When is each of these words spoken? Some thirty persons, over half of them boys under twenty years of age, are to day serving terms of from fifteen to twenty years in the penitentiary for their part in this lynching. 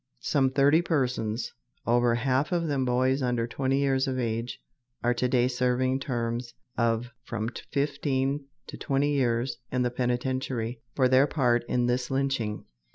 Some 0.21 0.49
thirty 0.49 0.81
persons, 0.81 1.53
over 1.85 2.15
half 2.15 2.51
of 2.51 2.67
them 2.67 2.85
boys 2.85 3.21
under 3.21 3.45
twenty 3.45 3.77
years 3.77 4.07
of 4.07 4.17
age, 4.17 4.59
are 5.03 5.13
to 5.13 5.27
day 5.27 5.47
serving 5.47 5.99
terms 5.99 6.55
of 6.75 7.11
from 7.23 7.49
fifteen 7.71 8.47
to 8.65 8.77
twenty 8.77 9.11
years 9.13 9.57
in 9.71 9.83
the 9.83 9.91
penitentiary 9.91 10.81
for 10.95 11.07
their 11.07 11.27
part 11.27 11.63
in 11.69 11.85
this 11.85 12.09
lynching. 12.09 12.65